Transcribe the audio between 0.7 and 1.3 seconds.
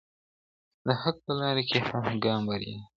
د حق